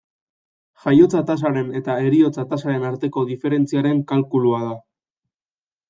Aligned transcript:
Jaiotza-tasaren 0.85 1.69
eta 1.81 1.99
heriotza-tasaren 2.07 2.89
arteko 2.91 3.27
diferentziaren 3.35 4.05
kalkulua 4.15 4.65
da. 4.69 4.77